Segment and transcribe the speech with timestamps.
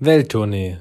[0.00, 0.78] Welttournee,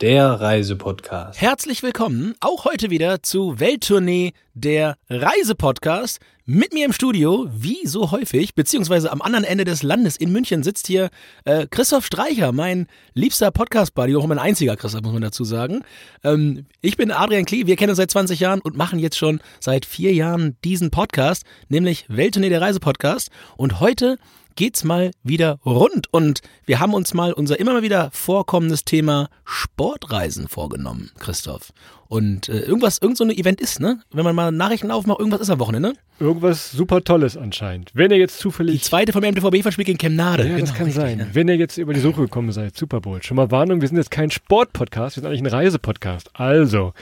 [0.00, 1.40] der Reisepodcast.
[1.40, 6.20] Herzlich willkommen auch heute wieder zu Welttournee, der Reisepodcast.
[6.46, 10.62] Mit mir im Studio, wie so häufig, beziehungsweise am anderen Ende des Landes in München
[10.62, 11.10] sitzt hier
[11.44, 15.82] äh, Christoph Streicher, mein liebster Podcast-Buddy, auch mein einziger Christoph, muss man dazu sagen.
[16.22, 19.40] Ähm, ich bin Adrian Klee, wir kennen uns seit 20 Jahren und machen jetzt schon
[19.58, 23.30] seit vier Jahren diesen Podcast, nämlich Welttournee, der Reisepodcast.
[23.56, 24.16] Und heute
[24.60, 29.30] geht's mal wieder rund und wir haben uns mal unser immer mal wieder vorkommendes Thema
[29.46, 31.72] Sportreisen vorgenommen, Christoph.
[32.08, 34.02] Und äh, irgendwas, irgend so ein Event ist, ne?
[34.12, 35.94] Wenn man mal Nachrichten aufmacht, irgendwas ist am Wochenende.
[36.18, 37.90] Irgendwas super Tolles anscheinend.
[37.94, 38.74] Wenn ihr jetzt zufällig.
[38.74, 40.42] Die zweite vom MTVB spielt gegen Chemnade.
[40.42, 41.18] Ja, genau, das kann richtig, sein.
[41.20, 41.26] Ja.
[41.32, 43.22] Wenn ihr jetzt über die Suche gekommen seid, Super Bowl.
[43.22, 46.32] Schon mal Warnung, wir sind jetzt kein Sportpodcast, wir sind eigentlich ein Reisepodcast.
[46.34, 46.92] Also,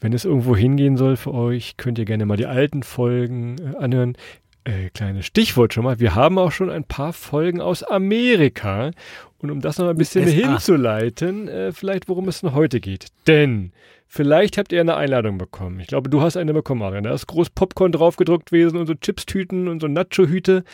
[0.00, 3.76] wenn es irgendwo hingehen soll für euch, könnt ihr gerne mal die alten Folgen äh,
[3.78, 4.16] anhören.
[4.68, 5.98] Äh, kleines Stichwort schon mal.
[5.98, 8.90] Wir haben auch schon ein paar Folgen aus Amerika.
[9.38, 10.50] Und um das noch ein bisschen USA.
[10.50, 13.06] hinzuleiten, äh, vielleicht worum es denn heute geht.
[13.26, 13.72] Denn
[14.06, 15.80] vielleicht habt ihr eine Einladung bekommen.
[15.80, 17.04] Ich glaube, du hast eine bekommen, Adrian.
[17.04, 20.64] Da ist groß Popcorn draufgedruckt gewesen und so Chipstüten und so Nacho-Hüte.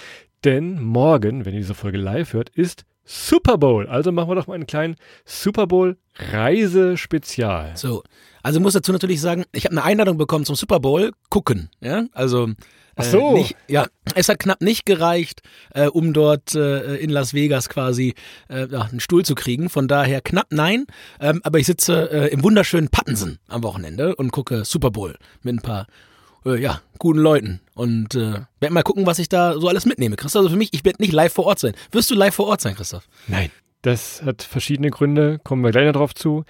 [0.42, 3.86] Denn morgen, wenn ihr diese Folge live hört, ist Super Bowl.
[3.86, 7.76] Also machen wir doch mal einen kleinen Super Bowl Reisespezial.
[7.76, 8.02] So,
[8.42, 12.06] also muss dazu natürlich sagen, ich habe eine Einladung bekommen zum Super Bowl gucken, ja?
[12.12, 12.48] Also
[12.96, 13.30] Ach so.
[13.30, 15.42] Äh, nicht, ja, es hat knapp nicht gereicht,
[15.74, 18.14] äh, um dort äh, in Las Vegas quasi
[18.48, 19.68] äh, einen Stuhl zu kriegen.
[19.68, 20.86] Von daher knapp nein.
[21.20, 25.54] Ähm, aber ich sitze äh, im wunderschönen Pattensen am Wochenende und gucke Super Bowl mit
[25.54, 25.86] ein paar
[26.46, 27.60] äh, ja, guten Leuten.
[27.74, 30.16] Und äh, werde mal gucken, was ich da so alles mitnehme.
[30.16, 31.74] Christoph, also für mich, ich werde nicht live vor Ort sein.
[31.90, 33.08] Wirst du live vor Ort sein, Christoph?
[33.26, 33.50] Nein.
[33.82, 36.46] Das hat verschiedene Gründe, kommen wir gleich noch drauf zu.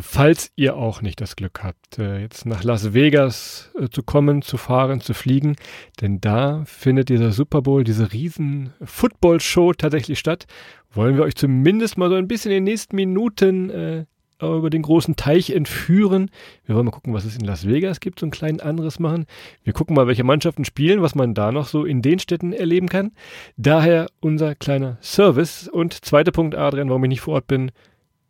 [0.00, 4.42] Falls ihr auch nicht das Glück habt, äh, jetzt nach Las Vegas äh, zu kommen,
[4.42, 5.56] zu fahren, zu fliegen,
[6.00, 10.46] denn da findet dieser Super Bowl, diese riesen Football-Show tatsächlich statt,
[10.92, 14.04] wollen wir euch zumindest mal so ein bisschen in den nächsten Minuten äh,
[14.40, 16.30] über den großen Teich entführen.
[16.64, 19.26] Wir wollen mal gucken, was es in Las Vegas gibt, so ein kleinen anderes machen.
[19.64, 22.88] Wir gucken mal, welche Mannschaften spielen, was man da noch so in den Städten erleben
[22.88, 23.10] kann.
[23.56, 25.66] Daher unser kleiner Service.
[25.66, 27.72] Und zweiter Punkt, Adrian, warum ich nicht vor Ort bin.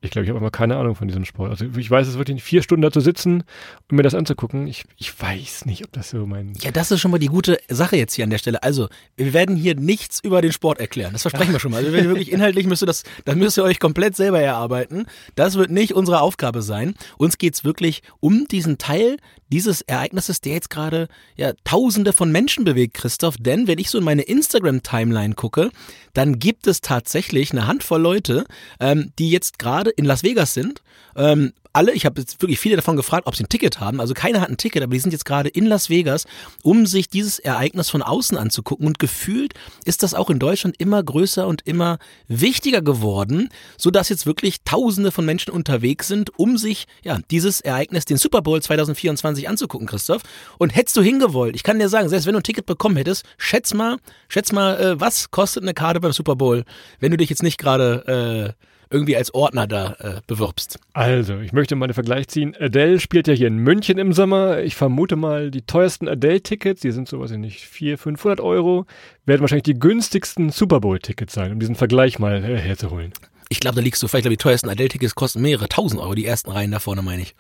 [0.00, 1.50] Ich glaube, ich habe immer keine Ahnung von diesem Sport.
[1.50, 3.42] Also ich weiß es ist wirklich vier Stunden da zu sitzen
[3.90, 4.68] und mir das anzugucken.
[4.68, 6.52] Ich, ich weiß nicht, ob das so mein.
[6.60, 8.62] Ja, das ist schon mal die gute Sache jetzt hier an der Stelle.
[8.62, 11.12] Also, wir werden hier nichts über den Sport erklären.
[11.12, 11.78] Das versprechen wir schon mal.
[11.78, 15.06] Also, wenn ihr wirklich inhaltlich müsst ihr das, das müsst ihr euch komplett selber erarbeiten.
[15.34, 16.94] Das wird nicht unsere Aufgabe sein.
[17.16, 19.16] Uns geht's wirklich um diesen Teil
[19.50, 23.36] dieses Ereignisses, der jetzt gerade ja Tausende von Menschen bewegt, Christoph.
[23.38, 25.70] Denn wenn ich so in meine Instagram-Timeline gucke,
[26.14, 28.44] dann gibt es tatsächlich eine Handvoll Leute,
[28.80, 30.82] ähm, die jetzt gerade in Las Vegas sind.
[31.16, 34.00] Ähm, alle, ich habe jetzt wirklich viele davon gefragt, ob sie ein Ticket haben.
[34.00, 36.26] Also keiner hat ein Ticket, aber die sind jetzt gerade in Las Vegas,
[36.62, 38.86] um sich dieses Ereignis von außen anzugucken.
[38.86, 39.54] Und gefühlt
[39.84, 45.12] ist das auch in Deutschland immer größer und immer wichtiger geworden, sodass jetzt wirklich Tausende
[45.12, 50.22] von Menschen unterwegs sind, um sich ja dieses Ereignis, den Super Bowl 2024 anzugucken, Christoph.
[50.58, 53.24] Und hättest du hingewollt, ich kann dir sagen, selbst wenn du ein Ticket bekommen hättest,
[53.36, 53.98] schätz mal,
[54.28, 56.64] schätz mal, äh, was kostet eine Karte beim Super Bowl,
[56.98, 60.78] wenn du dich jetzt nicht gerade äh, irgendwie als Ordner da äh, bewirbst.
[60.92, 62.56] Also, ich möchte mal einen Vergleich ziehen.
[62.58, 64.60] Adele spielt ja hier in München im Sommer.
[64.60, 68.86] Ich vermute mal, die teuersten Adele-Tickets, die sind so, weiß ich nicht, 400, 500 Euro,
[69.26, 73.12] werden wahrscheinlich die günstigsten Super Bowl-Tickets sein, um diesen Vergleich mal äh, herzuholen.
[73.50, 76.26] Ich glaube, da liegst du vielleicht, glaub, die teuersten Adele-Tickets kosten mehrere tausend Euro, die
[76.26, 77.34] ersten Reihen da vorne, meine ich.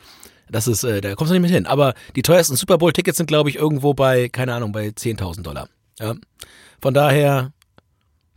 [0.50, 1.66] Das ist, äh, da kommst du nicht mit hin.
[1.66, 5.68] Aber die teuersten Super Bowl-Tickets sind, glaube ich, irgendwo bei, keine Ahnung, bei 10.000 Dollar.
[5.98, 6.14] Ja.
[6.80, 7.52] Von daher,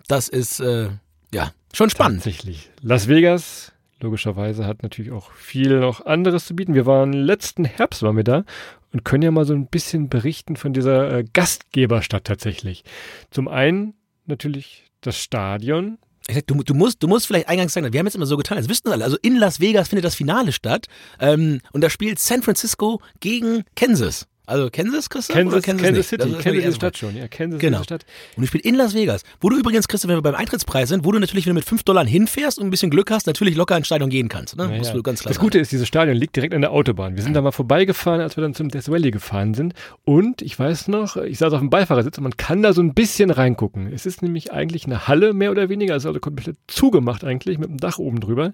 [0.08, 0.90] das ist, äh,
[1.34, 2.24] ja, schon spannend.
[2.24, 2.69] Tatsächlich.
[2.81, 6.74] Las Vegas, logischerweise, hat natürlich auch viel noch anderes zu bieten.
[6.74, 8.44] Wir waren letzten Herbst waren wir da
[8.92, 12.84] und können ja mal so ein bisschen berichten von dieser äh, Gastgeberstadt tatsächlich.
[13.30, 13.94] Zum einen
[14.25, 15.97] natürlich das Stadion.
[16.46, 18.86] Du, du, musst, du musst vielleicht eingangs sagen, wir haben jetzt immer so getan, das
[18.86, 19.03] alle.
[19.03, 20.88] Also in Las Vegas findet das Finale statt
[21.20, 24.28] ähm, und da spielt San Francisco gegen Kansas.
[24.46, 25.35] Also Kansas, Christoph?
[25.35, 26.07] Kansas, Kansas, nicht?
[26.07, 27.79] City, Das die Kansas ist erste Stadt schon, ja, Kansas Genau.
[27.79, 28.06] ist Stadt.
[28.35, 31.06] Und du spielst in Las Vegas, wo du übrigens, Christoph, wenn wir beim Eintrittspreis sind,
[31.06, 33.56] wo du natürlich, wenn du mit 5 Dollar hinfährst und ein bisschen Glück hast, natürlich
[33.56, 34.57] locker ins Stadion gehen kannst.
[34.57, 34.63] Ne?
[34.63, 34.96] Ja, Musst ja.
[34.97, 35.40] du ganz klar das.
[35.40, 37.16] Gute ist, dieses Stadion liegt direkt an der Autobahn.
[37.16, 39.73] Wir sind da mal vorbeigefahren, als wir dann zum Death Valley gefahren sind.
[40.03, 42.94] Und ich weiß noch, ich saß auf dem Beifahrersitz und man kann da so ein
[42.94, 43.91] bisschen reingucken.
[43.94, 47.78] Es ist nämlich eigentlich eine Halle, mehr oder weniger, also komplett zugemacht eigentlich, mit einem
[47.78, 48.53] Dach oben drüber.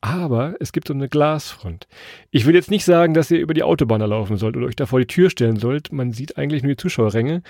[0.00, 1.86] Aber es gibt so eine Glasfront.
[2.30, 4.76] Ich will jetzt nicht sagen, dass ihr über die Autobahn da laufen sollt oder euch
[4.76, 5.92] da vor die Tür stellen sollt.
[5.92, 7.42] Man sieht eigentlich nur die Zuschauerränge.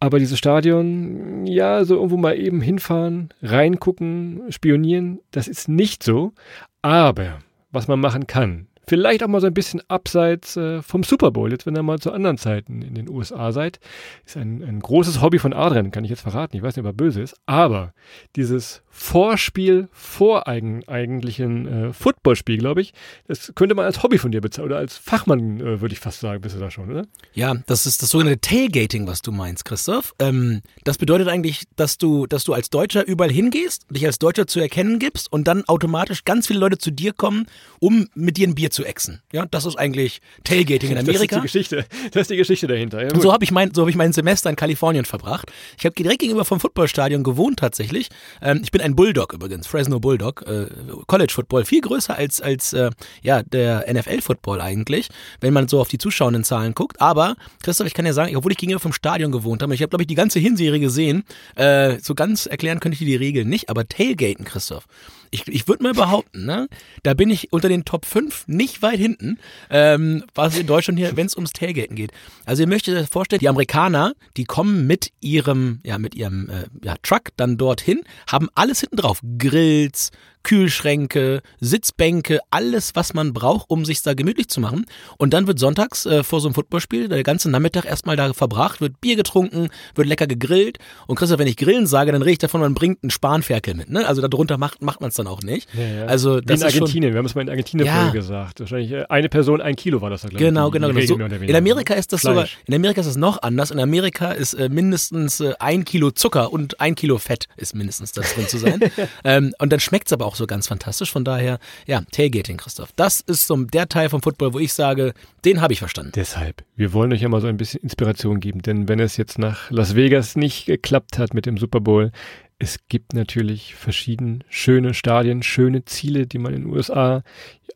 [0.00, 6.32] Aber dieses Stadion, ja, so irgendwo mal eben hinfahren, reingucken, spionieren, das ist nicht so.
[6.80, 7.40] Aber
[7.70, 11.52] was man machen kann, vielleicht auch mal so ein bisschen abseits äh, vom Super Bowl,
[11.52, 13.78] jetzt wenn ihr mal zu anderen Zeiten in den USA seid.
[14.26, 16.56] Ist ein, ein großes Hobby von Adrian, kann ich jetzt verraten.
[16.56, 17.36] Ich weiß nicht, ob er böse ist.
[17.46, 17.94] Aber
[18.34, 22.92] dieses Vorspiel vor eigen, eigentlichen äh, Footballspiel, glaube ich,
[23.28, 26.18] das könnte man als Hobby von dir bezahlen oder als Fachmann, äh, würde ich fast
[26.18, 27.06] sagen, bist du da schon, oder?
[27.32, 30.14] Ja, das ist das sogenannte Tailgating, was du meinst, Christoph.
[30.18, 34.48] Ähm, das bedeutet eigentlich, dass du, dass du als Deutscher überall hingehst, dich als Deutscher
[34.48, 37.46] zu erkennen gibst und dann automatisch ganz viele Leute zu dir kommen,
[37.78, 39.22] um mit dir ein Bier zu exen.
[39.32, 41.36] Ja, das ist eigentlich Tailgating in Amerika.
[41.36, 43.02] Das ist die Geschichte, das ist die Geschichte dahinter.
[43.02, 45.50] Ja, so habe ich mein, so habe ich mein Semester in Kalifornien verbracht.
[45.78, 48.08] Ich habe direkt gegenüber vom Footballstadion gewohnt tatsächlich.
[48.42, 50.66] Ähm, ich bin ein Bulldog übrigens, Fresno Bulldog, äh,
[51.06, 52.90] College Football, viel größer als als äh,
[53.22, 55.08] ja der NFL Football eigentlich,
[55.40, 57.00] wenn man so auf die zuschauenden Zahlen guckt.
[57.00, 59.90] Aber Christoph, ich kann ja sagen, obwohl ich gegenüber vom Stadion gewohnt habe, ich habe
[59.90, 61.24] glaube ich die ganze Hinserie gesehen.
[61.56, 64.86] Äh, so ganz erklären könnte ich dir die Regeln nicht, aber Tailgaten, Christoph.
[65.30, 66.68] Ich, ich würde mal behaupten, ne,
[67.02, 69.38] da bin ich unter den Top 5 nicht weit hinten,
[69.70, 72.12] ähm, was in Deutschland hier, wenn es ums Tailgaten geht.
[72.44, 76.64] Also ihr möchtet euch vorstellen, die Amerikaner, die kommen mit ihrem, ja, mit ihrem äh,
[76.84, 79.20] ja, Truck dann dorthin, haben alles hinten drauf.
[79.38, 80.10] Grills,
[80.42, 84.86] Kühlschränke, Sitzbänke, alles, was man braucht, um sich da gemütlich zu machen.
[85.18, 88.80] Und dann wird sonntags äh, vor so einem Footballspiel der ganze Nachmittag erstmal da verbracht,
[88.80, 90.78] wird Bier getrunken, wird lecker gegrillt.
[91.06, 93.90] Und Christoph, wenn ich grillen sage, dann rede ich davon, man bringt einen Spanferkel mit.
[93.90, 94.06] Ne?
[94.06, 95.68] Also darunter macht, macht man es dann auch nicht.
[95.74, 96.06] Ja, ja.
[96.06, 97.94] Also das in ist Argentinien, wir haben es mal in Argentinien Ja.
[97.94, 98.60] vorher gesagt.
[98.60, 101.28] Wahrscheinlich äh, eine Person, ein Kilo war das da, glaube Genau, die- genau, die genau.
[101.28, 101.56] So, in.
[101.56, 102.58] Amerika ist das sogar, Fleisch.
[102.66, 103.70] in Amerika ist das noch anders.
[103.70, 108.12] In Amerika ist äh, mindestens äh, ein Kilo Zucker und ein Kilo Fett ist mindestens
[108.12, 108.80] da drin zu sein.
[109.24, 111.12] ähm, und dann schmeckt's aber auch so ganz fantastisch.
[111.12, 112.92] Von daher, ja, Tailgating, Christoph.
[112.96, 116.12] Das ist so der Teil vom Football, wo ich sage, den habe ich verstanden.
[116.14, 119.38] Deshalb, wir wollen euch ja mal so ein bisschen Inspiration geben, denn wenn es jetzt
[119.38, 122.12] nach Las Vegas nicht geklappt hat mit dem Super Bowl,
[122.58, 127.22] es gibt natürlich verschiedene schöne Stadien, schöne Ziele, die man in den USA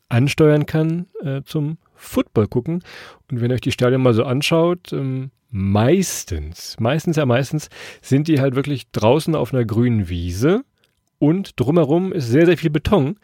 [0.09, 2.83] ansteuern kann äh, zum Football gucken.
[3.31, 7.69] Und wenn ihr euch die Stadien mal so anschaut, ähm, meistens, meistens ja meistens,
[8.01, 10.63] sind die halt wirklich draußen auf einer grünen Wiese
[11.19, 13.17] und drumherum ist sehr, sehr viel Beton.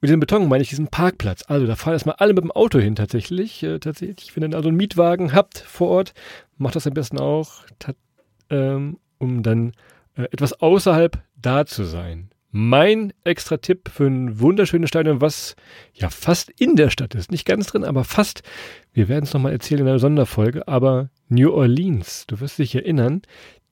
[0.00, 1.44] Mit diesem Beton meine ich diesen Parkplatz.
[1.46, 3.62] Also da fahren erstmal alle mit dem Auto hin tatsächlich.
[3.62, 6.14] Äh, tatsächlich, wenn ihr also einen Mietwagen habt vor Ort,
[6.58, 7.64] macht das am besten auch,
[8.50, 9.72] ähm, um dann
[10.16, 12.28] äh, etwas außerhalb da zu sein.
[12.50, 15.56] Mein extra Tipp für ein wunderschönes Stadion, was
[15.94, 17.32] ja fast in der Stadt ist.
[17.32, 18.42] Nicht ganz drin, aber fast.
[18.92, 20.68] Wir werden es nochmal erzählen in einer Sonderfolge.
[20.68, 23.22] Aber New Orleans, du wirst dich erinnern,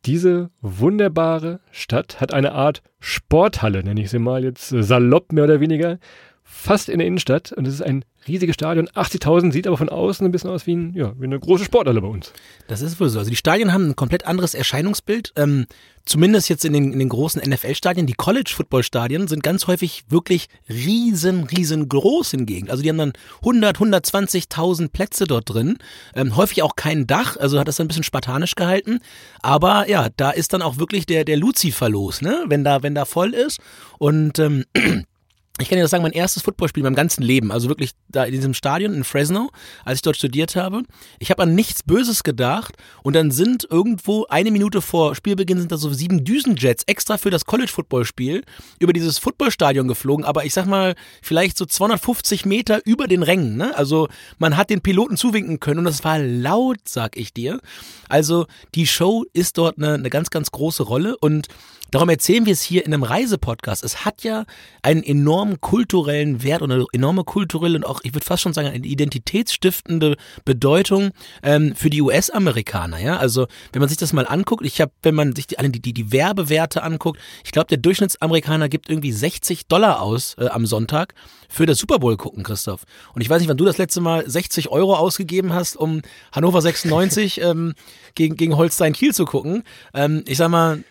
[0.04, 5.44] diese wunderbare Stadt hat eine Art Sporthalle, nenne ich sie mal jetzt äh, salopp mehr
[5.44, 5.98] oder weniger,
[6.42, 7.52] fast in der Innenstadt.
[7.52, 10.76] Und es ist ein riesiges Stadion, 80.000, sieht aber von außen ein bisschen aus wie,
[10.76, 12.32] ein, ja, wie eine große Sporthalle bei uns.
[12.68, 13.18] Das ist wohl so.
[13.18, 15.32] Also die Stadien haben ein komplett anderes Erscheinungsbild.
[15.36, 15.66] Ähm,
[16.04, 18.06] zumindest jetzt in den, in den großen NFL-Stadien.
[18.06, 22.70] Die College-Football-Stadien sind ganz häufig wirklich riesen, riesengroß hingegen.
[22.70, 25.78] Also die haben dann 100, 120.000 Plätze dort drin.
[26.14, 29.00] Ähm, häufig auch kein Dach, also hat das ein bisschen spartanisch gehalten.
[29.40, 32.44] Aber ja, da ist dann auch wirklich der, der Lucifer los, ne?
[32.48, 33.60] wenn, da, wenn da voll ist.
[33.98, 34.64] Und ähm,
[35.60, 38.24] ich kann dir das sagen, mein erstes Footballspiel in meinem ganzen Leben, also wirklich da
[38.24, 39.50] in diesem Stadion in Fresno,
[39.84, 40.82] als ich dort studiert habe.
[41.18, 45.70] Ich habe an nichts Böses gedacht und dann sind irgendwo eine Minute vor Spielbeginn sind
[45.70, 48.44] da so sieben Düsenjets extra für das College-Football-Spiel
[48.78, 53.58] über dieses Footballstadion geflogen, aber ich sag mal, vielleicht so 250 Meter über den Rängen.
[53.58, 53.76] Ne?
[53.76, 54.08] Also
[54.38, 57.60] man hat den Piloten zuwinken können und das war laut, sag ich dir.
[58.08, 61.48] Also die Show ist dort eine, eine ganz, ganz große Rolle und
[61.92, 63.84] Darum erzählen wir es hier in einem Reisepodcast.
[63.84, 64.46] Es hat ja
[64.80, 68.68] einen enormen kulturellen Wert und eine enorme kulturelle und auch, ich würde fast schon sagen,
[68.68, 71.10] eine identitätsstiftende Bedeutung
[71.42, 72.98] ähm, für die US-Amerikaner.
[72.98, 75.92] Ja, also wenn man sich das mal anguckt, ich habe, wenn man sich die, die,
[75.92, 81.14] die, Werbewerte anguckt, ich glaube, der Durchschnittsamerikaner gibt irgendwie 60 Dollar aus äh, am Sonntag
[81.48, 82.84] für das Super Bowl gucken, Christoph.
[83.14, 86.02] Und ich weiß nicht, wann du das letzte Mal 60 Euro ausgegeben hast, um
[86.32, 87.74] Hannover 96 ähm,
[88.14, 89.62] gegen, gegen Holstein Kiel zu gucken.
[89.94, 90.82] Ähm, ich sag mal,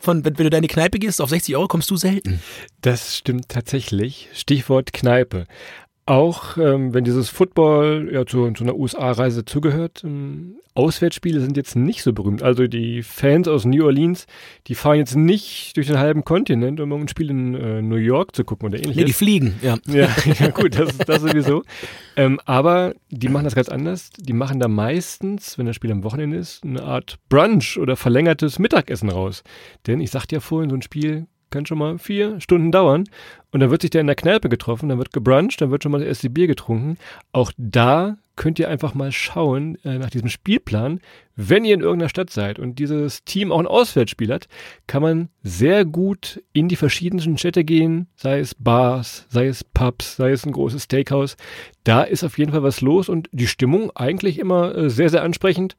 [0.00, 2.40] von, wenn, wenn du da in die Kneipe gehst, auf 60 Euro kommst du selten.
[2.80, 3.97] Das stimmt tatsächlich.
[4.32, 5.46] Stichwort Kneipe.
[6.06, 11.74] Auch ähm, wenn dieses Football ja zu, zu einer USA-Reise zugehört, ähm, Auswärtsspiele sind jetzt
[11.74, 12.42] nicht so berühmt.
[12.42, 14.26] Also die Fans aus New Orleans,
[14.68, 18.34] die fahren jetzt nicht durch den halben Kontinent, um ein Spiel in äh, New York
[18.34, 18.96] zu gucken oder ähnliches.
[18.96, 19.76] Nee, die fliegen, ja.
[19.86, 21.64] Ja, ja gut, das, das sowieso.
[22.16, 24.10] Ähm, aber die machen das ganz anders.
[24.16, 28.58] Die machen da meistens, wenn das Spiel am Wochenende ist, eine Art Brunch oder verlängertes
[28.58, 29.42] Mittagessen raus.
[29.86, 33.04] Denn ich sagte ja vorhin, so ein Spiel kann schon mal vier Stunden dauern.
[33.50, 35.92] Und dann wird sich der in der Kneipe getroffen, dann wird gebruncht, dann wird schon
[35.92, 36.98] mal das erste Bier getrunken.
[37.32, 41.00] Auch da könnt ihr einfach mal schauen äh, nach diesem Spielplan.
[41.34, 44.48] Wenn ihr in irgendeiner Stadt seid und dieses Team auch ein Auswärtsspiel hat,
[44.86, 50.16] kann man sehr gut in die verschiedenen Städte gehen, sei es Bars, sei es Pubs,
[50.16, 51.36] sei es ein großes Steakhouse.
[51.84, 55.22] Da ist auf jeden Fall was los und die Stimmung eigentlich immer äh, sehr, sehr
[55.22, 55.76] ansprechend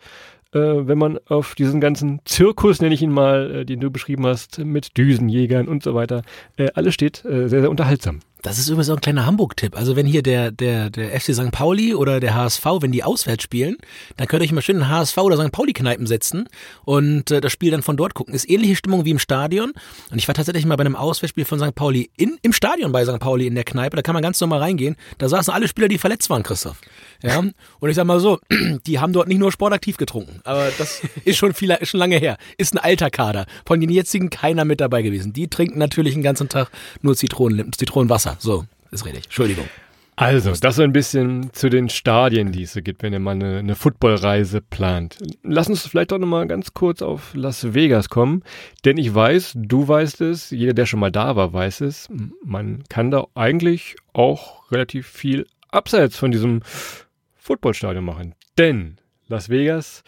[0.53, 4.25] äh, wenn man auf diesen ganzen Zirkus, nenne ich ihn mal, äh, den du beschrieben
[4.25, 6.23] hast, mit Düsenjägern und so weiter,
[6.57, 8.19] äh, alles steht äh, sehr, sehr unterhaltsam.
[8.41, 9.75] Das ist übrigens auch ein kleiner Hamburg-Tipp.
[9.75, 11.51] Also wenn hier der, der, der FC St.
[11.51, 13.75] Pauli oder der HSV, wenn die auswärts spielen,
[14.15, 15.51] dann könnt ihr euch mal schön in HSV oder St.
[15.51, 16.47] Pauli-Kneipen setzen
[16.85, 18.33] und äh, das Spiel dann von dort gucken.
[18.33, 19.73] Ist ähnliche Stimmung wie im Stadion.
[20.09, 21.75] Und ich war tatsächlich mal bei einem Auswärtsspiel von St.
[21.75, 23.19] Pauli in, im Stadion bei St.
[23.19, 23.97] Pauli in der Kneipe.
[23.97, 24.95] Da kann man ganz normal reingehen.
[25.17, 26.79] Da saßen alle Spieler, die verletzt waren, Christoph.
[27.21, 27.39] Ja.
[27.39, 28.39] Und ich sag mal so,
[28.87, 30.39] die haben dort nicht nur sportaktiv getrunken.
[30.45, 32.37] Aber das ist schon viel, ist schon lange her.
[32.57, 33.47] Ist ein alter Kader.
[33.65, 35.33] Von den jetzigen keiner mit dabei gewesen.
[35.33, 36.69] Die trinken natürlich den ganzen Tag
[37.01, 38.28] nur Zitronen, Zitronenwasser.
[38.29, 38.41] Wasser.
[38.41, 39.25] So, ist richtig.
[39.25, 39.65] Entschuldigung.
[40.15, 43.31] Also, das so ein bisschen zu den Stadien, die es so gibt, wenn ihr mal
[43.31, 45.17] eine, eine Footballreise plant.
[45.43, 48.43] Lass uns vielleicht doch nochmal ganz kurz auf Las Vegas kommen,
[48.83, 52.09] denn ich weiß, du weißt es, jeder, der schon mal da war, weiß es,
[52.43, 56.63] man kann da eigentlich auch relativ viel abseits von diesem
[57.37, 58.35] Footballstadion machen.
[58.57, 58.97] Denn
[59.29, 60.03] Las Vegas,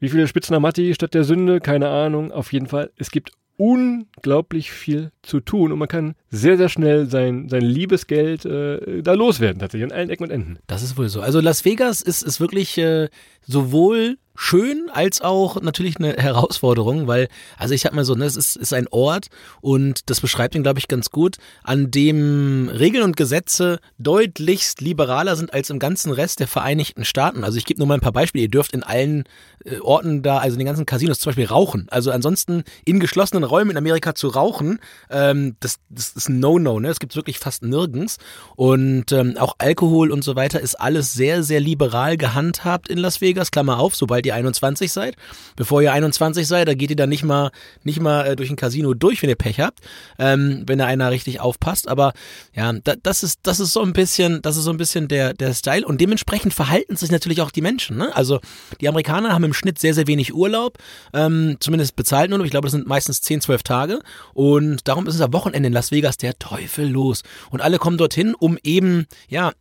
[0.00, 3.32] wie viele Spitzen am Matti statt der Sünde, keine Ahnung, auf jeden Fall, es gibt
[3.56, 9.14] unglaublich viel zu tun und man kann sehr, sehr schnell sein, sein Liebesgeld äh, da
[9.14, 10.58] loswerden, tatsächlich an allen Ecken und Enden.
[10.66, 11.20] Das ist wohl so.
[11.20, 13.08] Also Las Vegas ist, ist wirklich äh,
[13.42, 17.28] sowohl schön als auch natürlich eine Herausforderung, weil,
[17.58, 19.26] also ich sag mal so, ne, es ist, ist ein Ort
[19.60, 25.36] und das beschreibt ihn, glaube ich, ganz gut, an dem Regeln und Gesetze deutlichst liberaler
[25.36, 27.44] sind als im ganzen Rest der Vereinigten Staaten.
[27.44, 28.44] Also ich gebe nur mal ein paar Beispiele.
[28.44, 29.24] Ihr dürft in allen
[29.64, 31.86] äh, Orten da, also in den ganzen Casinos zum Beispiel rauchen.
[31.90, 34.78] Also ansonsten in geschlossenen Räumen in Amerika zu rauchen,
[35.10, 36.88] ähm, das, das ist ein No-No, ne?
[36.88, 38.18] Das gibt's wirklich fast nirgends.
[38.54, 43.20] Und ähm, auch Alkohol und so weiter ist alles sehr, sehr liberal gehandhabt in Las
[43.20, 43.50] Vegas.
[43.50, 45.16] Klammer auf, sobald ihr 21 seid.
[45.56, 47.50] Bevor ihr 21 seid, da geht ihr dann nicht mal,
[47.84, 49.80] nicht mal äh, durch ein Casino durch, wenn ihr Pech habt,
[50.18, 51.88] ähm, wenn da einer richtig aufpasst.
[51.88, 52.12] Aber
[52.54, 55.34] ja, da, das ist, das ist so ein bisschen, das ist so ein bisschen der,
[55.34, 57.96] der Style und dementsprechend verhalten sich natürlich auch die Menschen.
[57.96, 58.14] Ne?
[58.14, 58.40] Also
[58.80, 60.78] die Amerikaner haben im Schnitt sehr, sehr wenig Urlaub,
[61.12, 62.44] ähm, zumindest bezahlt nur.
[62.44, 64.00] Ich glaube, das sind meistens 10, 12 Tage
[64.34, 67.22] und darum ist es am Wochenende in Las Vegas der Teufel los.
[67.50, 69.52] Und alle kommen dorthin, um eben, ja,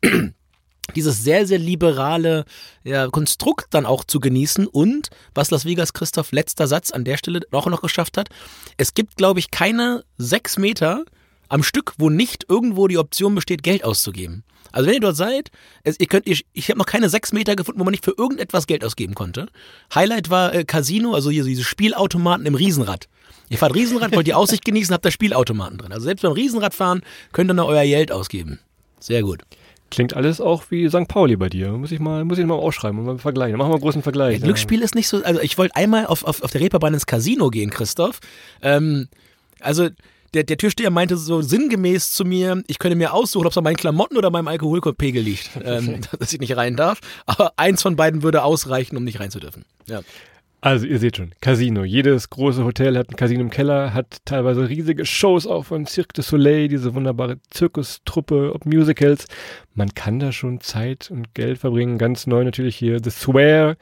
[0.96, 2.46] dieses sehr, sehr liberale
[2.84, 7.18] ja, Konstrukt dann auch zu genießen und was Las Vegas Christoph letzter Satz an der
[7.18, 8.30] Stelle auch noch geschafft hat,
[8.78, 11.04] es gibt, glaube ich, keine sechs Meter
[11.50, 14.44] am Stück, wo nicht irgendwo die Option besteht, Geld auszugeben.
[14.72, 15.52] Also wenn ihr dort seid,
[15.84, 18.16] es, ihr könnt, ich, ich habe noch keine sechs Meter gefunden, wo man nicht für
[18.18, 19.48] irgendetwas Geld ausgeben konnte.
[19.94, 23.08] Highlight war äh, Casino, also hier diese Spielautomaten im Riesenrad.
[23.50, 25.94] Ihr fahrt Riesenrad, wollt die Aussicht genießen, habt da Spielautomaten drin.
[25.94, 28.60] Also selbst beim Riesenradfahren könnt ihr noch euer Geld ausgeben.
[29.00, 29.44] Sehr gut.
[29.96, 31.08] Klingt alles auch wie St.
[31.08, 31.72] Pauli bei dir.
[31.72, 33.58] Muss ich mal, muss ich mal ausschreiben und mal vergleichen.
[33.58, 34.40] Machen wir mal einen großen Vergleich.
[34.40, 35.24] Ja, Glücksspiel ist nicht so.
[35.24, 38.20] Also ich wollte einmal auf, auf, auf der Reeperbahn ins Casino gehen, Christoph.
[38.62, 39.08] Ähm,
[39.62, 39.88] also
[40.34, 43.64] der, der Türsteher meinte so sinngemäß zu mir, ich könnte mir aussuchen, ob es an
[43.64, 47.00] meinen Klamotten oder meinem Alkoholpegel liegt, ähm, dass ich nicht rein darf.
[47.26, 49.64] Aber eins von beiden würde ausreichen, um nicht rein zu dürfen.
[49.88, 50.02] Ja.
[50.66, 51.84] Also ihr seht schon, Casino.
[51.84, 56.14] Jedes große Hotel hat ein Casino im Keller, hat teilweise riesige Shows auch von Cirque
[56.16, 59.28] du Soleil, diese wunderbare Zirkustruppe, ob Musicals.
[59.76, 62.00] Man kann da schon Zeit und Geld verbringen.
[62.00, 63.76] Ganz neu natürlich hier The Swear,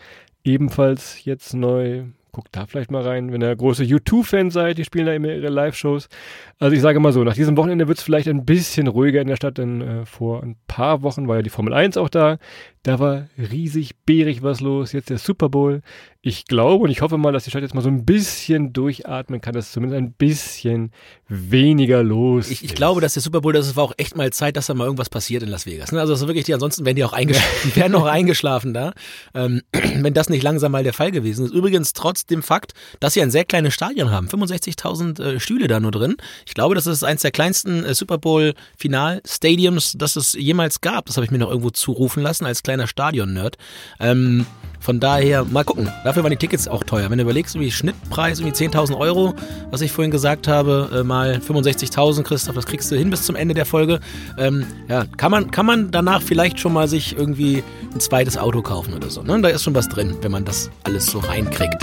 [0.44, 5.06] ebenfalls jetzt neu guckt da vielleicht mal rein, wenn ihr große U2-Fan seid, die spielen
[5.06, 6.10] da immer ihre Live-Shows.
[6.58, 9.28] Also ich sage mal so, nach diesem Wochenende wird es vielleicht ein bisschen ruhiger in
[9.28, 12.40] der Stadt, denn äh, vor ein paar Wochen war ja die Formel 1 auch da.
[12.84, 15.82] Da war riesig bärig was los, jetzt der Super Bowl.
[16.22, 19.42] Ich glaube und ich hoffe mal, dass die Stadt jetzt mal so ein bisschen durchatmen
[19.42, 20.92] kann, dass zumindest ein bisschen
[21.28, 24.56] weniger los ich, ich glaube, dass der Super Bowl, das war auch echt mal Zeit,
[24.56, 25.92] dass da mal irgendwas passiert in Las Vegas.
[25.92, 26.00] Ne?
[26.00, 28.94] Also das ist wirklich die, ansonsten werden die auch eingeschlafen, die werden auch eingeschlafen da,
[29.34, 31.54] ähm, wenn das nicht langsam mal der Fall gewesen ist.
[31.54, 35.80] Übrigens trotz dem Fakt, dass sie ein sehr kleines Stadion haben, 65.000 äh, Stühle da
[35.80, 36.16] nur drin.
[36.46, 40.80] Ich glaube, das ist eins der kleinsten äh, Super Bowl Final Stadiums, das es jemals
[40.82, 41.08] gab.
[41.08, 43.58] Das habe ich mir noch irgendwo zurufen lassen als kleiner Stadion-Nerd.
[44.00, 44.46] Ähm,
[44.80, 45.90] von daher, mal gucken.
[46.04, 47.10] Dafür waren die Tickets auch teuer.
[47.10, 49.34] Wenn du überlegst, wie Schnittpreis irgendwie 10.000 Euro,
[49.72, 53.36] was ich vorhin gesagt habe, äh, mal 65.000, Christoph, das kriegst du hin bis zum
[53.36, 54.00] Ende der Folge.
[54.38, 57.64] Ähm, ja, kann man, kann man danach vielleicht schon mal sich irgendwie
[57.94, 59.22] ein zweites Auto kaufen oder so.
[59.22, 59.40] Ne?
[59.42, 61.82] Da ist schon was drin, wenn man das alles so reinkriegt.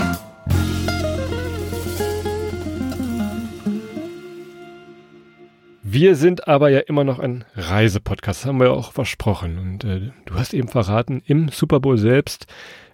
[5.93, 9.59] Wir sind aber ja immer noch ein Reisepodcast, das haben wir ja auch versprochen.
[9.59, 12.47] Und äh, du hast eben verraten, im Super Bowl selbst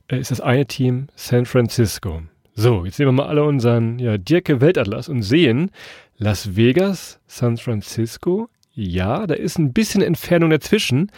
[0.08, 2.24] äh, ist das eine Team San Francisco.
[2.56, 5.70] So, jetzt nehmen wir mal alle unseren ja, Dirke Weltatlas und sehen
[6.18, 8.50] Las Vegas, San Francisco.
[8.74, 11.12] Ja, da ist ein bisschen Entfernung dazwischen,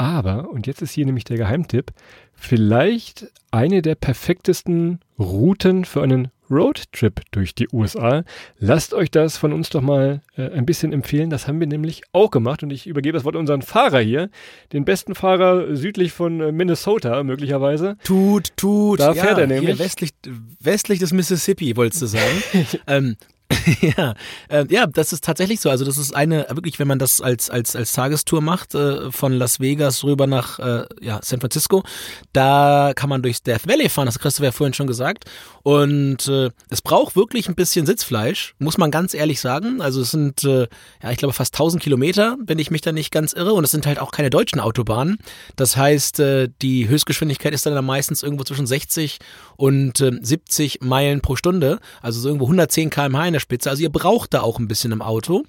[0.00, 1.92] Aber, und jetzt ist hier nämlich der Geheimtipp,
[2.32, 8.24] vielleicht eine der perfektesten Routen für einen Roadtrip durch die USA.
[8.58, 11.28] Lasst euch das von uns doch mal äh, ein bisschen empfehlen.
[11.28, 14.30] Das haben wir nämlich auch gemacht und ich übergebe das Wort unseren Fahrer hier,
[14.72, 17.98] den besten Fahrer südlich von äh, Minnesota möglicherweise.
[18.02, 19.00] Tut, tut.
[19.00, 19.78] Da fährt ja, er nämlich.
[19.78, 20.12] Westlich,
[20.60, 22.42] westlich des Mississippi, wolltest du sagen.
[22.86, 23.16] ähm,
[23.80, 24.14] ja,
[24.48, 25.70] äh, ja, das ist tatsächlich so.
[25.70, 29.32] Also das ist eine, wirklich, wenn man das als, als, als Tagestour macht, äh, von
[29.32, 31.82] Las Vegas rüber nach äh, ja, San Francisco,
[32.32, 35.24] da kann man durchs Death Valley fahren, das hat Christopher ja vorhin schon gesagt.
[35.62, 39.82] Und äh, es braucht wirklich ein bisschen Sitzfleisch, muss man ganz ehrlich sagen.
[39.82, 40.68] Also es sind, äh,
[41.02, 43.52] ja, ich glaube fast 1000 Kilometer, wenn ich mich da nicht ganz irre.
[43.52, 45.18] Und es sind halt auch keine deutschen Autobahnen.
[45.56, 49.18] Das heißt, äh, die Höchstgeschwindigkeit ist dann meistens irgendwo zwischen 60
[49.56, 51.80] und äh, 70 Meilen pro Stunde.
[52.00, 53.70] Also so irgendwo 110 km/h in der Spitze.
[53.70, 55.44] Also ihr braucht da auch ein bisschen im Auto.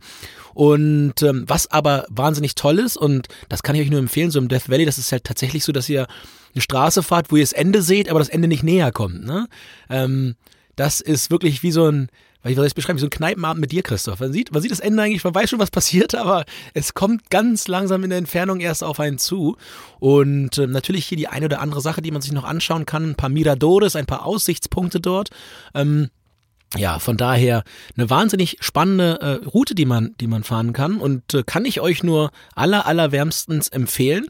[0.54, 4.40] Und ähm, was aber wahnsinnig toll ist, und das kann ich euch nur empfehlen, so
[4.40, 6.08] im Death Valley, das ist halt tatsächlich so, dass ihr
[6.54, 9.26] eine Straße fahrt, wo ihr das Ende seht, aber das Ende nicht näher kommt.
[9.26, 9.48] Ne?
[9.90, 10.36] Ähm,
[10.76, 12.10] das ist wirklich wie so ein,
[12.44, 14.20] wie soll ich es beschreiben, wie so ein Kneipenabend mit dir, Christoph.
[14.20, 17.30] Man sieht, man sieht das Ende eigentlich, man weiß schon, was passiert, aber es kommt
[17.30, 19.58] ganz langsam in der Entfernung erst auf einen zu.
[20.00, 23.12] Und äh, natürlich hier die eine oder andere Sache, die man sich noch anschauen kann,
[23.12, 25.30] ein paar Miradores, ein paar Aussichtspunkte dort.
[25.74, 26.10] Ähm,
[26.78, 27.64] ja, von daher
[27.98, 31.82] eine wahnsinnig spannende äh, Route, die man, die man fahren kann und äh, kann ich
[31.82, 34.28] euch nur aller, allerwärmstens empfehlen.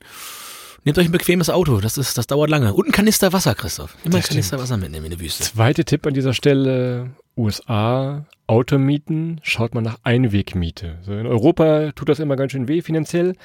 [0.84, 2.74] Nehmt euch ein bequemes Auto, das ist, das dauert lange.
[2.74, 3.96] Und ein Kanister Wasser, Christoph.
[4.04, 5.44] Immer ein Kanister Wasser mitnehmen in die Wüste.
[5.44, 10.98] Zweiter Tipp an dieser Stelle, USA, Automieten, schaut mal nach Einwegmiete.
[11.04, 13.36] So in Europa tut das immer ganz schön weh finanziell,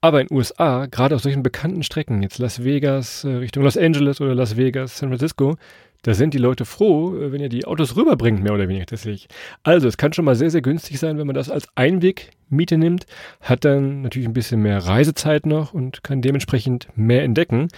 [0.00, 4.20] aber in USA, gerade auf solchen bekannten Strecken, jetzt Las Vegas äh, Richtung Los Angeles
[4.20, 5.56] oder Las Vegas, San Francisco,
[6.06, 9.26] da sind die Leute froh, äh, wenn ihr die Autos rüberbringt, mehr oder weniger tatsächlich.
[9.64, 13.06] Also, es kann schon mal sehr, sehr günstig sein, wenn man das als Einwegmiete nimmt,
[13.40, 17.68] hat dann natürlich ein bisschen mehr Reisezeit noch und kann dementsprechend mehr entdecken.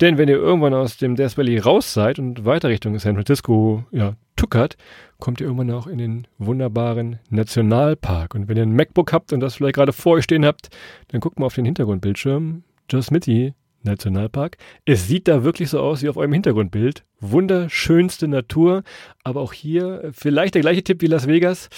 [0.00, 3.84] Denn wenn ihr irgendwann aus dem Death Valley raus seid und weiter Richtung San Francisco
[3.90, 4.76] ja, tuckert,
[5.18, 8.36] kommt ihr irgendwann auch in den wunderbaren Nationalpark.
[8.36, 10.68] Und wenn ihr ein MacBook habt und das vielleicht gerade vor euch stehen habt,
[11.08, 12.62] dann guckt mal auf den Hintergrundbildschirm.
[12.88, 13.54] Yosemite
[13.84, 14.56] Nationalpark.
[14.84, 17.04] Es sieht da wirklich so aus wie auf eurem Hintergrundbild.
[17.20, 18.82] Wunderschönste Natur.
[19.22, 21.68] Aber auch hier vielleicht der gleiche Tipp wie Las Vegas.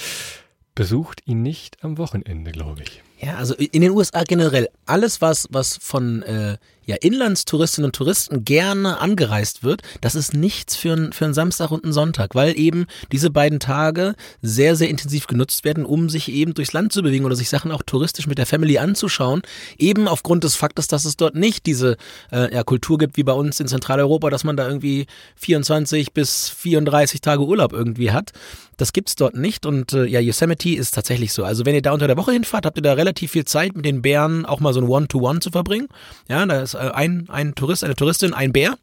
[0.75, 3.03] Besucht ihn nicht am Wochenende, glaube ich.
[3.19, 8.45] Ja, also in den USA generell alles, was, was von äh, ja, Inlandstouristinnen und Touristen
[8.45, 12.59] gerne angereist wird, das ist nichts für, ein, für einen Samstag und einen Sonntag, weil
[12.59, 17.03] eben diese beiden Tage sehr, sehr intensiv genutzt werden, um sich eben durchs Land zu
[17.03, 19.43] bewegen oder sich Sachen auch touristisch mit der Family anzuschauen.
[19.79, 21.97] Eben aufgrund des Faktes, dass es dort nicht diese
[22.31, 26.49] äh, ja, Kultur gibt wie bei uns in Zentraleuropa, dass man da irgendwie 24 bis
[26.49, 28.33] 34 Tage Urlaub irgendwie hat.
[28.77, 31.45] Das gibt's dort nicht und äh, ja, Yosemite ist tatsächlich so.
[31.45, 33.87] Also wenn ihr da unter der Woche hinfahrt, habt ihr da relativ viel Zeit mit
[33.87, 35.89] den Bären auch mal so ein One-to-One -One zu verbringen.
[36.29, 38.77] Ja, da ist ein, ein Tourist, eine Touristin, ein Bär.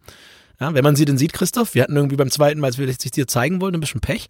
[0.59, 2.87] Ja, wenn man sie denn sieht, Christoph, wir hatten irgendwie beim zweiten Mal, als wir
[2.87, 4.27] es dir zeigen wollten, ein bisschen Pech.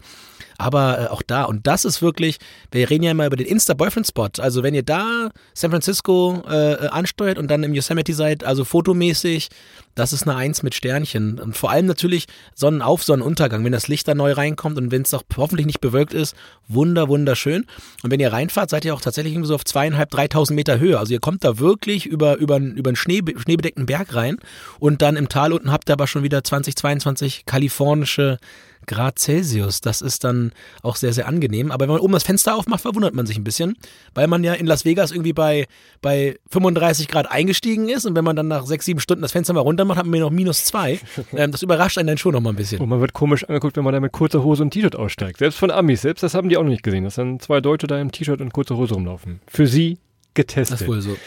[0.57, 2.37] Aber äh, auch da, und das ist wirklich,
[2.71, 4.29] wir reden ja immer über den Insta-Boyfriend-Spot.
[4.39, 9.49] Also wenn ihr da San Francisco äh, ansteuert und dann im Yosemite seid, also fotomäßig,
[9.95, 11.39] das ist eine Eins mit Sternchen.
[11.39, 15.13] Und vor allem natürlich Sonnenauf, Sonnenuntergang, wenn das Licht da neu reinkommt und wenn es
[15.13, 16.35] auch hoffentlich nicht bewölkt ist,
[16.67, 17.65] wunder, wunderschön.
[18.01, 20.97] Und wenn ihr reinfahrt, seid ihr auch tatsächlich irgendwie so auf zweieinhalb, dreitausend Meter Höhe.
[20.97, 24.37] Also ihr kommt da wirklich über, über, über einen Schnee, schneebedeckten Berg rein
[24.79, 28.39] und dann im Tal unten habt ihr aber schon wieder 2022 kalifornische
[28.85, 29.81] Grad Celsius.
[29.81, 31.71] Das ist dann auch sehr, sehr angenehm.
[31.71, 33.75] Aber wenn man oben das Fenster aufmacht, verwundert man sich ein bisschen,
[34.13, 35.67] weil man ja in Las Vegas irgendwie bei,
[36.01, 39.53] bei 35 Grad eingestiegen ist und wenn man dann nach sechs, sieben Stunden das Fenster
[39.53, 40.99] mal runter macht, hat man noch minus zwei.
[41.35, 42.79] Ähm, das überrascht einen dann schon noch mal ein bisschen.
[42.79, 45.39] Und man wird komisch angeguckt, wenn man da mit kurzer Hose und T-Shirt aussteigt.
[45.39, 47.87] Selbst von Amis, selbst das haben die auch noch nicht gesehen, dass dann zwei Deutsche
[47.87, 49.39] da im T-Shirt und kurzer Hose rumlaufen.
[49.47, 49.97] Für sie
[50.33, 50.73] getestet.
[50.73, 51.17] Das ist wohl so.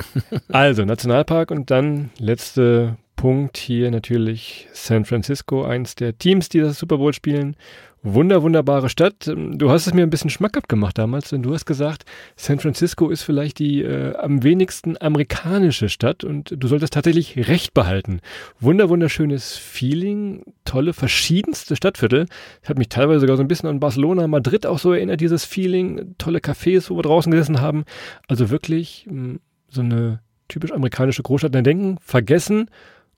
[0.48, 6.76] also, Nationalpark und dann letzte Punkt hier natürlich San Francisco, eins der Teams, die das
[6.76, 7.54] Super Bowl spielen.
[8.02, 9.32] Wunder, wunderbare Stadt.
[9.32, 12.02] Du hast es mir ein bisschen schmackhaft gemacht damals, denn du hast gesagt,
[12.34, 17.74] San Francisco ist vielleicht die äh, am wenigsten amerikanische Stadt und du solltest tatsächlich recht
[17.74, 18.18] behalten.
[18.58, 22.26] Wunder, wunderschönes Feeling, tolle, verschiedenste Stadtviertel.
[22.64, 25.44] Ich habe mich teilweise sogar so ein bisschen an Barcelona, Madrid auch so erinnert, dieses
[25.44, 26.16] Feeling.
[26.18, 27.84] Tolle Cafés, wo wir draußen gesessen haben.
[28.26, 31.54] Also wirklich mh, hm, so eine typisch amerikanische Großstadt.
[31.54, 32.68] Dann denken, vergessen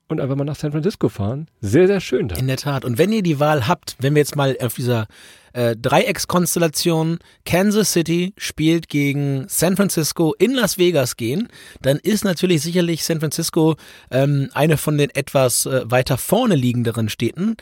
[0.09, 1.49] und einfach mal nach San Francisco fahren.
[1.61, 2.37] Sehr, sehr schön da.
[2.37, 2.85] In der Tat.
[2.85, 5.07] Und wenn ihr die Wahl habt, wenn wir jetzt mal auf dieser
[5.55, 11.49] äh, Dreieckskonstellation Kansas City spielt gegen San Francisco in Las Vegas gehen,
[11.81, 13.77] dann ist natürlich sicherlich San Francisco
[14.11, 17.57] ähm, eine von den etwas äh, weiter vorne liegenderen Städten.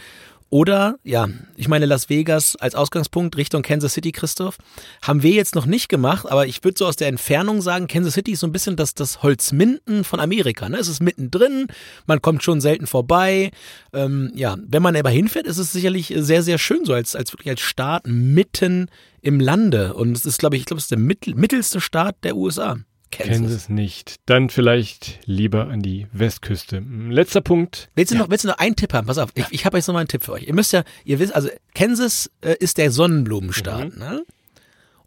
[0.53, 4.59] Oder, ja, ich meine Las Vegas als Ausgangspunkt Richtung Kansas City, Christoph,
[5.01, 8.13] haben wir jetzt noch nicht gemacht, aber ich würde so aus der Entfernung sagen, Kansas
[8.13, 10.69] City ist so ein bisschen das, das Holzminden von Amerika.
[10.69, 10.77] Ne?
[10.77, 11.69] Es ist mittendrin,
[12.05, 13.51] man kommt schon selten vorbei.
[13.95, 17.33] Ähm, ja, wenn man aber hinfährt, ist es sicherlich sehr, sehr schön so als, als
[17.33, 18.91] wirklich als Staat mitten
[19.23, 19.95] im Lande.
[19.95, 22.77] Und es ist, glaube ich, ich glaube, es ist der mittel, mittelste Staat der USA.
[23.13, 23.37] Kansas.
[23.37, 24.17] Kansas nicht.
[24.27, 26.83] Dann vielleicht lieber an die Westküste.
[27.09, 27.91] Letzter Punkt.
[27.95, 28.23] Willst du, ja.
[28.23, 29.07] noch, willst du noch einen Tipp haben?
[29.07, 30.49] Pass auf, ich, ich habe jetzt noch mal einen Tipp für euch.
[30.49, 33.95] Ihr müsst ja, ihr wisst, also Kansas äh, ist der Sonnenblumenstaat.
[33.95, 33.99] Mhm.
[33.99, 34.25] Ne?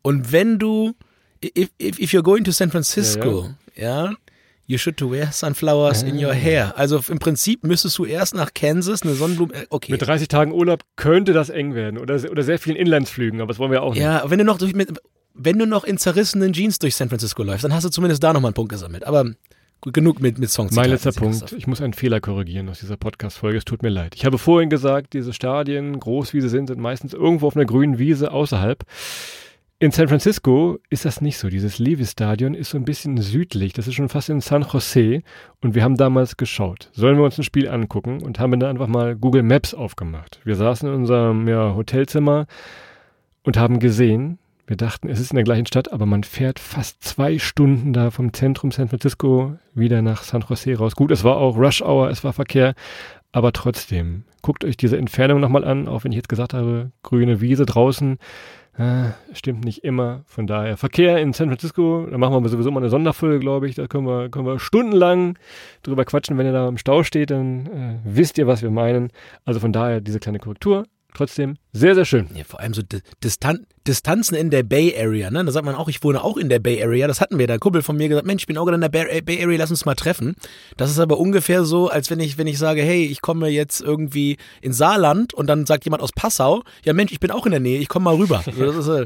[0.01, 0.93] Und wenn du,
[1.43, 4.15] if, if, if you're going to San Francisco, ja, ja
[4.67, 6.35] you should to wear sunflowers in your ah.
[6.35, 6.73] hair.
[6.77, 9.53] Also im Prinzip müsstest du erst nach Kansas eine Sonnenblume.
[9.53, 9.91] Äh, okay.
[9.91, 13.59] Mit 30 Tagen Urlaub könnte das eng werden oder, oder sehr vielen Inlandsflügen, aber das
[13.59, 14.01] wollen wir auch nicht.
[14.01, 14.99] Ja, wenn du noch durch mit,
[15.35, 18.33] wenn du noch in zerrissenen Jeans durch San Francisco läufst, dann hast du zumindest da
[18.33, 19.05] nochmal einen Punkt gesammelt.
[19.05, 19.25] Aber
[19.81, 20.73] gut, genug mit, mit Songs.
[20.73, 21.51] Mein letzter Punkt.
[21.51, 23.57] Ich muss einen Fehler korrigieren aus dieser Podcast-Folge.
[23.57, 24.15] Es tut mir leid.
[24.15, 27.65] Ich habe vorhin gesagt, diese Stadien, groß wie sie sind, sind meistens irgendwo auf einer
[27.65, 28.83] grünen Wiese außerhalb.
[29.77, 31.49] In San Francisco ist das nicht so.
[31.49, 33.73] Dieses Levis-Stadion ist so ein bisschen südlich.
[33.73, 35.21] Das ist schon fast in San Jose.
[35.61, 36.89] Und wir haben damals geschaut.
[36.93, 38.23] Sollen wir uns ein Spiel angucken?
[38.23, 40.39] Und haben dann einfach mal Google Maps aufgemacht.
[40.45, 42.47] Wir saßen in unserem ja, Hotelzimmer
[43.43, 47.03] und haben gesehen, wir dachten, es ist in der gleichen Stadt, aber man fährt fast
[47.03, 50.95] zwei Stunden da vom Zentrum San Francisco wieder nach San Jose raus.
[50.95, 52.73] Gut, es war auch Rush Hour, es war Verkehr,
[53.31, 57.41] aber trotzdem, guckt euch diese Entfernung nochmal an, auch wenn ich jetzt gesagt habe, grüne
[57.41, 58.17] Wiese draußen.
[58.77, 60.23] Äh, stimmt nicht immer.
[60.25, 63.75] Von daher, Verkehr in San Francisco, da machen wir sowieso mal eine Sonderfolge, glaube ich.
[63.75, 65.37] Da können wir, können wir stundenlang
[65.83, 66.37] drüber quatschen.
[66.37, 69.11] Wenn ihr da im Stau steht, dann äh, wisst ihr, was wir meinen.
[69.45, 72.27] Also von daher diese kleine Korrektur trotzdem sehr, sehr schön.
[72.35, 72.81] Ja, vor allem so
[73.23, 75.45] Distan Distanzen in der Bay Area, ne?
[75.45, 77.07] Da sagt man auch, ich wohne auch in der Bay Area.
[77.07, 77.47] Das hatten wir.
[77.47, 79.59] Der Kumpel von mir gesagt, Mensch, ich bin auch gerade in der Bay, Bay Area,
[79.59, 80.35] lass uns mal treffen.
[80.77, 83.81] Das ist aber ungefähr so, als wenn ich, wenn ich sage, hey, ich komme jetzt
[83.81, 87.51] irgendwie in Saarland und dann sagt jemand aus Passau, ja Mensch, ich bin auch in
[87.51, 88.43] der Nähe, ich komme mal rüber.
[88.57, 89.05] Das ist, äh,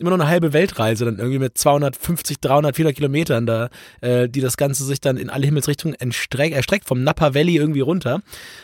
[0.00, 3.68] immer noch eine halbe Weltreise, dann irgendwie mit 250, 300, 400 Kilometern da,
[4.00, 7.80] äh, die das Ganze sich dann in alle Himmelsrichtungen erstreckt, erstreckt vom Napa Valley irgendwie
[7.80, 8.20] runter.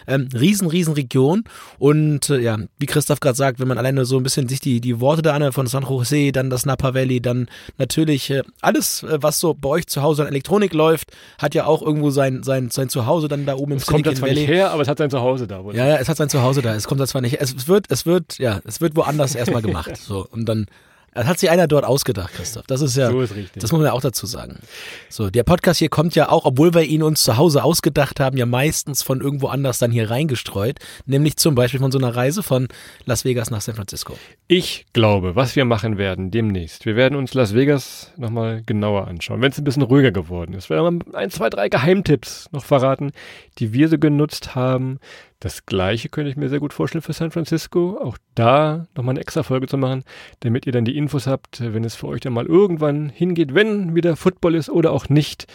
[0.06, 1.44] Ähm, riesen, riesen Region
[1.78, 4.80] und äh, ja, wie Christoph gerade sagt, wenn man alleine so ein bisschen sich die,
[4.80, 9.02] die Worte da anhört von San Jose, dann das Napa Valley, dann natürlich äh, alles,
[9.02, 12.42] äh, was so bei euch zu Hause an Elektronik läuft, hat ja auch irgendwo sein,
[12.42, 14.40] sein, sein Zuhause dann da oben im es Silicon kommt zwar Valley.
[14.40, 15.60] nicht her, aber es hat sein Zuhause da.
[15.60, 15.76] Oder?
[15.76, 16.74] Ja, ja, es hat sein Zuhause da.
[16.74, 17.42] Es kommt da zwar nicht her.
[17.42, 19.92] Es wird, es wird, ja, es wird woanders erstmal gemacht.
[20.06, 20.66] So, und dann
[21.16, 22.66] das hat sich einer dort ausgedacht, Christoph.
[22.66, 23.60] Das ist ja, so ist richtig.
[23.60, 24.58] das muss man ja auch dazu sagen.
[25.08, 28.36] So, der Podcast hier kommt ja auch, obwohl wir ihn uns zu Hause ausgedacht haben,
[28.36, 30.78] ja meistens von irgendwo anders dann hier reingestreut.
[31.06, 32.68] Nämlich zum Beispiel von so einer Reise von
[33.06, 34.16] Las Vegas nach San Francisco.
[34.46, 39.40] Ich glaube, was wir machen werden demnächst, wir werden uns Las Vegas nochmal genauer anschauen,
[39.40, 40.70] wenn es ein bisschen ruhiger geworden ist.
[40.70, 43.12] Wir werden ein, zwei, drei Geheimtipps noch verraten,
[43.58, 44.98] die wir so genutzt haben,
[45.40, 47.98] das gleiche könnte ich mir sehr gut vorstellen für San Francisco.
[48.02, 50.04] Auch da nochmal eine extra Folge zu machen,
[50.40, 53.94] damit ihr dann die Infos habt, wenn es für euch dann mal irgendwann hingeht, wenn
[53.94, 55.46] wieder Football ist oder auch nicht.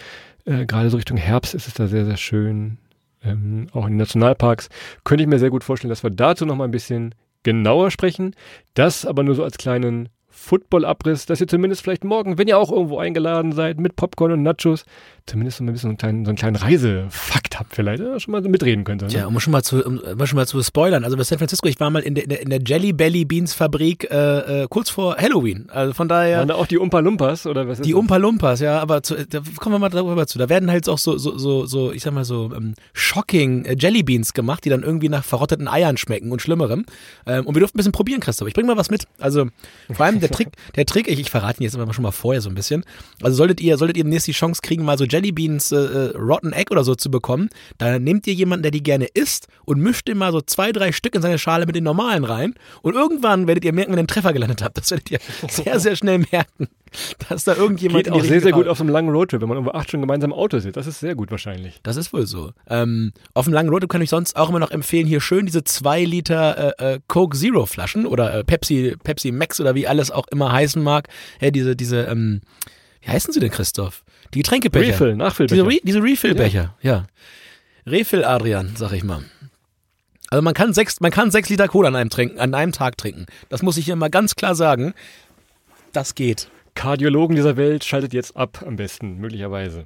[0.46, 2.78] Äh, Gerade so Richtung Herbst ist es da sehr, sehr schön.
[3.24, 4.70] Ähm, auch in den Nationalparks
[5.04, 8.36] könnte ich mir sehr gut vorstellen, dass wir dazu nochmal ein bisschen genauer sprechen.
[8.76, 12.72] Das aber nur so als kleinen Football-Abriss, dass ihr zumindest vielleicht morgen, wenn ihr auch
[12.72, 14.86] irgendwo eingeladen seid, mit Popcorn und Nachos,
[15.26, 18.32] zumindest so ein bisschen so einen kleinen, so einen kleinen Reisefakt habt vielleicht, ja, schon
[18.32, 19.12] mal so mitreden könnt.
[19.12, 21.68] Ja, um schon mal zu, um, um schon mal zu spoilern, also bei San Francisco,
[21.68, 24.68] ich war mal in der, in der, in der Jelly Belly Beans Fabrik äh, äh,
[24.70, 26.40] kurz vor Halloween, also von daher.
[26.40, 28.00] Waren da auch die Umpa Lumpas oder was ist Die das?
[28.00, 30.40] Umpa Lumpas, ja, aber zu, da kommen wir mal darüber zu.
[30.40, 33.76] Da werden halt auch so, so, so, so ich sag mal so, ähm, shocking äh,
[33.78, 36.86] Jelly Beans gemacht, die dann irgendwie nach verrotteten Eiern schmecken und Schlimmerem.
[37.26, 38.48] Ähm, und wir durften ein bisschen probieren, Christoph.
[38.48, 39.08] Ich bring mal was mit.
[39.20, 39.48] Also
[39.92, 42.42] vor allem der Trick, der Trick, ich, ich verrate ihn jetzt aber schon mal vorher
[42.42, 42.84] so ein bisschen.
[43.22, 46.18] Also solltet ihr, solltet ihr demnächst die Chance kriegen, mal so Jelly Beans äh, äh,
[46.18, 49.82] Rotten Egg oder so zu bekommen, dann nehmt ihr jemanden, der die gerne isst und
[49.82, 52.54] mischt ihm mal so zwei, drei Stück in seine Schale mit den normalen rein.
[52.82, 54.78] Und irgendwann werdet ihr merken, wenn ihr einen Treffer gelandet habt.
[54.78, 56.68] Das werdet ihr sehr, sehr schnell merken.
[57.30, 59.78] dass da irgendjemand Geht auch sehr, sehr gut auf einem langen Roadtrip, wenn man irgendwo
[59.78, 60.78] acht Stunden gemeinsam im Auto sitzt.
[60.78, 61.80] Das ist sehr gut wahrscheinlich.
[61.84, 62.52] Das ist wohl so.
[62.70, 65.64] Ähm, auf einem langen Roadtrip kann ich sonst auch immer noch empfehlen, hier schön diese
[65.64, 70.12] zwei Liter äh, äh, Coke Zero Flaschen oder äh, Pepsi, Pepsi Max oder wie alles
[70.12, 71.08] auch immer heißen mag.
[71.40, 72.42] Ja, diese, diese, ähm,
[73.02, 74.04] wie heißen sie denn, Christoph?
[74.34, 74.94] Die Getränkebecher.
[74.94, 75.64] Refill, Nachfüllbecher.
[75.64, 76.92] Diese, Re diese Refillbecher, ja.
[76.92, 77.06] ja.
[77.86, 79.24] Refill Adrian, sag ich mal.
[80.30, 82.98] Also man kann sechs, man kann sechs Liter Cola an einem, trinken, an einem Tag
[82.98, 83.26] trinken.
[83.50, 84.94] Das muss ich hier mal ganz klar sagen.
[85.92, 86.50] Das geht.
[86.76, 89.86] Kardiologen dieser Welt schaltet jetzt ab, am besten, möglicherweise.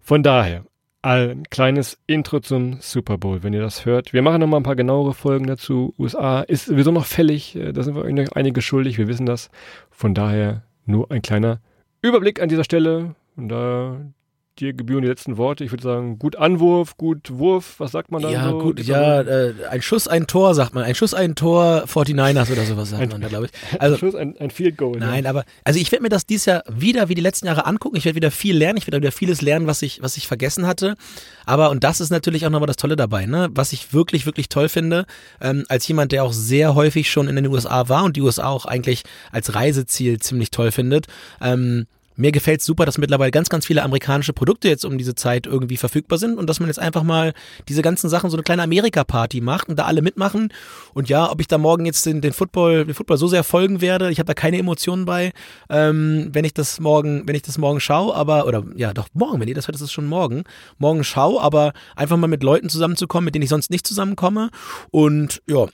[0.00, 0.64] Von daher,
[1.02, 4.12] ein kleines Intro zum Super Bowl, wenn ihr das hört.
[4.12, 5.94] Wir machen nochmal ein paar genauere Folgen dazu.
[5.98, 9.50] USA ist sowieso noch fällig, äh, da sind wir euch einige schuldig, wir wissen das.
[9.90, 11.60] Von daher nur ein kleiner
[12.02, 13.14] Überblick an dieser Stelle.
[13.36, 14.00] Und da
[14.56, 15.64] dir gebühren die letzten Worte.
[15.64, 18.58] Ich würde sagen, gut Anwurf, gut Wurf, was sagt man dann ja, so?
[18.58, 20.84] gut, ja, äh, ein Schuss, ein Tor, sagt man.
[20.84, 23.52] Ein Schuss, ein Tor, 49ers oder sowas sagt Ein- man da, glaube ich.
[23.72, 24.98] ein Also, Schuss, ein, ein Field Goal.
[24.98, 25.30] Nein, ja.
[25.30, 27.96] aber also ich werde mir das dieses Jahr wieder wie die letzten Jahre angucken.
[27.96, 28.78] Ich werde wieder viel lernen.
[28.78, 30.96] Ich werde wieder vieles lernen, was ich, was ich vergessen hatte.
[31.44, 33.48] Aber und das ist natürlich auch nochmal das Tolle dabei, ne?
[33.52, 35.06] Was ich wirklich, wirklich toll finde,
[35.40, 38.48] ähm, als jemand, der auch sehr häufig schon in den USA war und die USA
[38.48, 41.06] auch eigentlich als Reiseziel ziemlich toll findet.
[41.40, 45.46] Ähm, mir gefällt super, dass mittlerweile ganz, ganz viele amerikanische Produkte jetzt um diese Zeit
[45.46, 47.34] irgendwie verfügbar sind und dass man jetzt einfach mal
[47.68, 50.52] diese ganzen Sachen so eine kleine Amerika-Party macht und da alle mitmachen.
[50.94, 53.80] Und ja, ob ich da morgen jetzt den, den Football, den Football so sehr folgen
[53.80, 55.32] werde, ich habe da keine Emotionen bei,
[55.68, 59.40] ähm, wenn ich das morgen, wenn ich das morgen schaue, aber, oder ja, doch morgen,
[59.40, 60.44] wenn ihr das hört, ist es schon morgen,
[60.78, 64.50] morgen schau, aber einfach mal mit Leuten zusammenzukommen, mit denen ich sonst nicht zusammenkomme.
[64.90, 65.66] Und ja,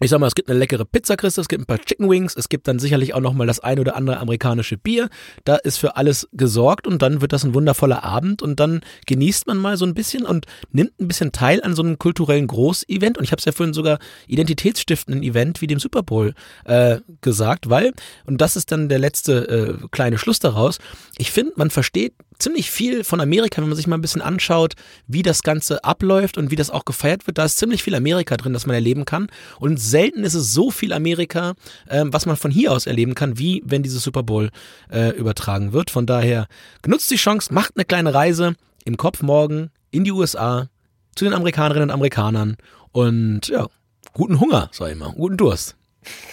[0.00, 2.36] ich sag mal, es gibt eine leckere Pizza, Chris, es gibt ein paar Chicken Wings,
[2.36, 5.08] es gibt dann sicherlich auch nochmal das ein oder andere amerikanische Bier.
[5.44, 9.46] Da ist für alles gesorgt und dann wird das ein wundervoller Abend und dann genießt
[9.46, 13.18] man mal so ein bisschen und nimmt ein bisschen teil an so einem kulturellen Großevent.
[13.18, 16.34] Und ich habe es ja vorhin sogar identitätsstiftenden Event wie dem Super Bowl
[16.64, 17.92] äh, gesagt, weil,
[18.24, 20.78] und das ist dann der letzte äh, kleine Schluss daraus,
[21.16, 24.74] ich finde, man versteht ziemlich viel von Amerika, wenn man sich mal ein bisschen anschaut,
[25.06, 27.38] wie das Ganze abläuft und wie das auch gefeiert wird.
[27.38, 29.28] Da ist ziemlich viel Amerika drin, das man erleben kann.
[29.58, 31.54] Und selten ist es so viel Amerika,
[31.88, 34.50] ähm, was man von hier aus erleben kann, wie wenn dieses Super Bowl
[34.90, 35.90] äh, übertragen wird.
[35.90, 36.46] Von daher
[36.82, 40.68] genutzt die Chance, macht eine kleine Reise im Kopf morgen in die USA
[41.14, 42.56] zu den Amerikanerinnen und Amerikanern
[42.92, 43.66] und ja,
[44.12, 45.76] guten Hunger, sag ich mal, guten Durst.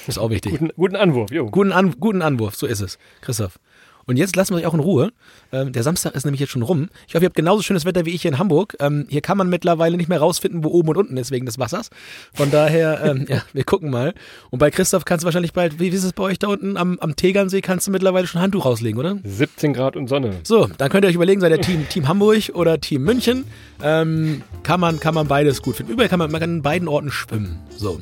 [0.07, 0.51] Ist auch wichtig.
[0.51, 1.47] Guten, guten Anwurf, jo.
[1.47, 2.97] Guten, An guten Anwurf, so ist es.
[3.21, 3.59] Christoph.
[4.07, 5.11] Und jetzt lassen wir euch auch in Ruhe.
[5.51, 6.89] Ähm, der Samstag ist nämlich jetzt schon rum.
[7.07, 8.75] Ich hoffe, ihr habt genauso schönes Wetter wie ich hier in Hamburg.
[8.79, 11.57] Ähm, hier kann man mittlerweile nicht mehr rausfinden, wo oben und unten ist wegen des
[11.57, 11.89] Wassers.
[12.33, 14.13] Von daher, ähm, ja, wir gucken mal.
[14.51, 16.77] Und bei Christoph kannst du wahrscheinlich bald, wie, wie ist es bei euch da unten
[16.77, 19.17] am, am Tegernsee, kannst du mittlerweile schon Handtuch rauslegen, oder?
[19.23, 20.35] 17 Grad und Sonne.
[20.43, 23.45] So, dann könnt ihr euch überlegen, seid ihr Team, Team Hamburg oder Team München.
[23.81, 25.91] Ähm, kann, man, kann man beides gut finden.
[25.93, 27.59] Überall kann man, man kann in beiden Orten schwimmen.
[27.75, 27.99] So,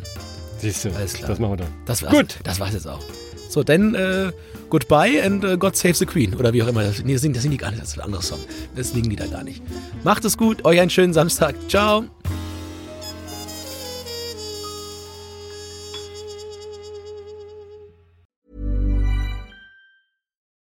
[0.63, 1.27] Siehst du, Alles klar.
[1.27, 1.67] das machen wir dann.
[1.85, 2.13] das war's.
[2.13, 2.39] Gut.
[2.45, 3.01] Das war's jetzt auch.
[3.49, 4.31] So, dann äh,
[4.73, 6.33] goodbye and äh, God save the Queen.
[6.33, 6.83] Oder wie auch immer.
[6.83, 7.83] Das, nee, das singen, das singen die gar nicht.
[7.83, 8.39] Das ist ein anderes Song.
[8.75, 9.61] Das singen die da gar nicht.
[10.03, 10.65] Macht es gut.
[10.65, 11.55] Euch einen schönen Samstag.
[11.69, 12.05] Ciao.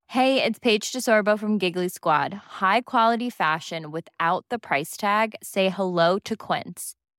[0.07, 2.33] Hey, it's Paige DeSorbo from Giggly Squad.
[2.59, 5.35] High quality fashion without the price tag.
[5.43, 6.95] Say hello to Quince.